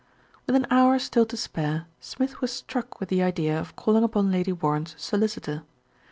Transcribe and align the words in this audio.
With 0.47 0.55
an 0.55 0.65
hour 0.71 0.97
still 0.97 1.27
to 1.27 1.37
spare, 1.37 1.85
Smith 1.99 2.41
was 2.41 2.51
struck 2.51 2.99
with 2.99 3.09
the 3.09 3.21
idea 3.21 3.59
of 3.59 3.75
calling 3.75 4.03
upon 4.03 4.31
Lady 4.31 4.51
Warren's 4.51 4.95
solicitor. 4.97 5.61